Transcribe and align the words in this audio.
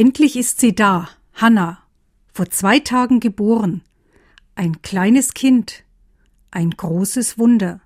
Endlich 0.00 0.36
ist 0.36 0.60
sie 0.60 0.74
da, 0.74 1.10
Hanna, 1.34 1.78
vor 2.32 2.48
zwei 2.48 2.78
Tagen 2.78 3.20
geboren. 3.20 3.82
Ein 4.54 4.80
kleines 4.80 5.34
Kind, 5.34 5.84
ein 6.50 6.70
großes 6.70 7.38
Wunder. 7.38 7.82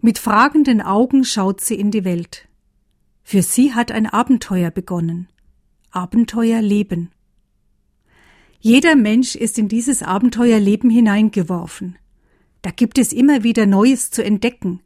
Mit 0.00 0.20
fragenden 0.20 0.80
Augen 0.80 1.24
schaut 1.24 1.60
sie 1.60 1.74
in 1.74 1.90
die 1.90 2.04
Welt. 2.04 2.46
Für 3.24 3.42
sie 3.42 3.74
hat 3.74 3.90
ein 3.90 4.06
Abenteuer 4.06 4.70
begonnen. 4.70 5.26
Abenteuerleben. 5.90 7.10
Jeder 8.60 8.94
Mensch 8.94 9.34
ist 9.34 9.58
in 9.58 9.66
dieses 9.66 10.04
Abenteuerleben 10.04 10.90
hineingeworfen. 10.90 11.98
Da 12.62 12.70
gibt 12.70 12.98
es 12.98 13.12
immer 13.12 13.42
wieder 13.42 13.66
Neues 13.66 14.12
zu 14.12 14.22
entdecken, 14.22 14.78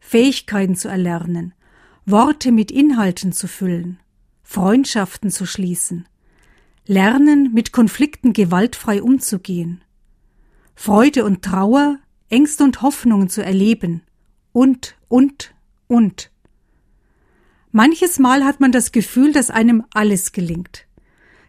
Fähigkeiten 0.00 0.74
zu 0.74 0.88
erlernen, 0.88 1.54
Worte 2.04 2.50
mit 2.50 2.72
Inhalten 2.72 3.30
zu 3.30 3.46
füllen, 3.46 4.00
Freundschaften 4.52 5.30
zu 5.30 5.46
schließen, 5.46 6.08
lernen, 6.84 7.52
mit 7.52 7.70
Konflikten 7.70 8.32
gewaltfrei 8.32 9.00
umzugehen, 9.00 9.84
Freude 10.74 11.24
und 11.24 11.42
Trauer, 11.42 12.00
Ängste 12.30 12.64
und 12.64 12.82
Hoffnungen 12.82 13.28
zu 13.28 13.44
erleben, 13.44 14.02
und, 14.50 14.96
und, 15.06 15.54
und. 15.86 16.32
Manches 17.70 18.18
Mal 18.18 18.44
hat 18.44 18.58
man 18.58 18.72
das 18.72 18.90
Gefühl, 18.90 19.32
dass 19.32 19.50
einem 19.50 19.84
alles 19.94 20.32
gelingt. 20.32 20.88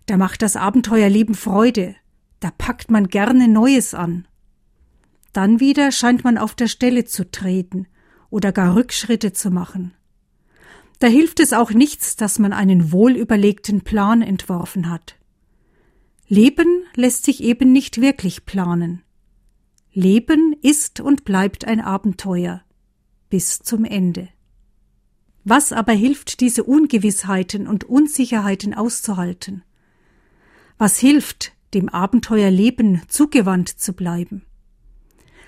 Da 0.05 0.15
macht 0.17 0.43
das 0.43 0.55
Abenteuerleben 0.55 1.33
Freude, 1.33 1.95
da 2.39 2.51
packt 2.55 2.91
man 2.91 3.07
gerne 3.07 3.47
Neues 3.47 3.95
an. 3.95 4.27
Dann 5.33 5.59
wieder 5.59 5.91
scheint 5.91 6.23
man 6.23 6.37
auf 6.37 6.53
der 6.53 6.67
Stelle 6.67 7.05
zu 7.05 7.31
treten 7.31 7.87
oder 8.29 8.51
gar 8.51 8.75
Rückschritte 8.75 9.33
zu 9.33 9.49
machen. 9.49 9.95
Da 11.01 11.07
hilft 11.07 11.39
es 11.39 11.51
auch 11.51 11.71
nichts, 11.71 12.15
dass 12.15 12.37
man 12.37 12.53
einen 12.53 12.91
wohlüberlegten 12.91 13.81
Plan 13.81 14.21
entworfen 14.21 14.87
hat. 14.87 15.15
Leben 16.27 16.83
lässt 16.93 17.25
sich 17.25 17.41
eben 17.41 17.71
nicht 17.71 17.99
wirklich 17.99 18.45
planen. 18.45 19.01
Leben 19.91 20.55
ist 20.61 20.99
und 20.99 21.25
bleibt 21.25 21.65
ein 21.65 21.81
Abenteuer 21.81 22.61
bis 23.31 23.57
zum 23.57 23.83
Ende. 23.83 24.29
Was 25.43 25.73
aber 25.73 25.93
hilft, 25.93 26.39
diese 26.39 26.63
Ungewissheiten 26.65 27.67
und 27.67 27.83
Unsicherheiten 27.83 28.75
auszuhalten? 28.75 29.63
Was 30.77 30.99
hilft, 30.99 31.53
dem 31.73 31.89
Abenteuerleben 31.89 33.01
zugewandt 33.07 33.69
zu 33.69 33.93
bleiben? 33.93 34.43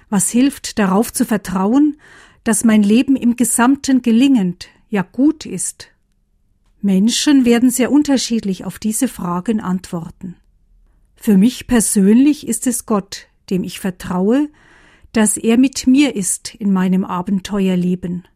Was 0.09 0.31
hilft, 0.31 0.79
darauf 0.79 1.13
zu 1.13 1.25
vertrauen, 1.25 1.97
dass 2.43 2.63
mein 2.63 2.81
Leben 2.81 3.15
im 3.15 3.35
Gesamten 3.35 4.01
gelingend, 4.01 4.69
ja 4.93 5.01
gut 5.01 5.47
ist? 5.47 5.87
Menschen 6.79 7.45
werden 7.45 7.71
sehr 7.71 7.91
unterschiedlich 7.91 8.63
auf 8.63 8.77
diese 8.77 9.07
Fragen 9.07 9.59
antworten. 9.59 10.35
Für 11.15 11.35
mich 11.35 11.65
persönlich 11.65 12.47
ist 12.47 12.67
es 12.67 12.85
Gott, 12.85 13.27
dem 13.49 13.63
ich 13.63 13.79
vertraue, 13.79 14.49
dass 15.11 15.37
er 15.37 15.57
mit 15.57 15.87
mir 15.87 16.15
ist 16.15 16.53
in 16.53 16.71
meinem 16.71 17.05
Abenteuerleben, 17.05 18.27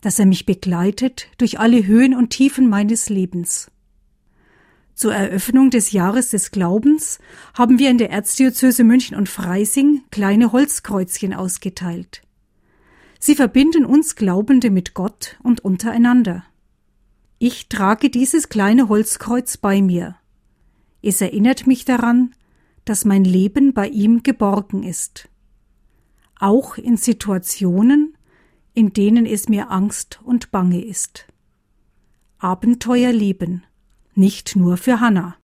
dass 0.00 0.18
er 0.18 0.24
mich 0.24 0.46
begleitet 0.46 1.28
durch 1.36 1.58
alle 1.58 1.86
Höhen 1.86 2.14
und 2.14 2.30
Tiefen 2.30 2.70
meines 2.70 3.10
Lebens. 3.10 3.70
Zur 4.94 5.14
Eröffnung 5.14 5.68
des 5.68 5.92
Jahres 5.92 6.30
des 6.30 6.50
Glaubens 6.50 7.18
haben 7.52 7.78
wir 7.78 7.90
in 7.90 7.98
der 7.98 8.10
Erzdiözese 8.10 8.84
München 8.84 9.18
und 9.18 9.28
Freising 9.28 10.02
kleine 10.10 10.52
Holzkreuzchen 10.52 11.34
ausgeteilt. 11.34 12.22
Sie 13.26 13.34
verbinden 13.34 13.86
uns 13.86 14.16
Glaubende 14.16 14.68
mit 14.68 14.92
Gott 14.92 15.38
und 15.42 15.64
untereinander. 15.64 16.44
Ich 17.38 17.70
trage 17.70 18.10
dieses 18.10 18.50
kleine 18.50 18.90
Holzkreuz 18.90 19.56
bei 19.56 19.80
mir. 19.80 20.16
Es 21.00 21.22
erinnert 21.22 21.66
mich 21.66 21.86
daran, 21.86 22.34
dass 22.84 23.06
mein 23.06 23.24
Leben 23.24 23.72
bei 23.72 23.88
ihm 23.88 24.22
geborgen 24.24 24.82
ist. 24.82 25.30
Auch 26.38 26.76
in 26.76 26.98
Situationen, 26.98 28.14
in 28.74 28.92
denen 28.92 29.24
es 29.24 29.48
mir 29.48 29.70
Angst 29.70 30.20
und 30.22 30.50
Bange 30.50 30.84
ist. 30.84 31.26
Abenteuer 32.36 33.10
leben, 33.10 33.64
nicht 34.14 34.54
nur 34.54 34.76
für 34.76 35.00
Hannah. 35.00 35.34